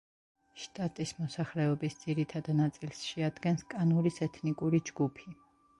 შტატის 0.61 1.13
მოსახლეობის 1.17 1.97
ძირითად 2.05 2.49
ნაწილს 2.63 3.05
შეადგენს 3.11 3.69
კანურის 3.75 4.23
ეთნიკური 4.31 4.87
ჯგუფი. 4.93 5.39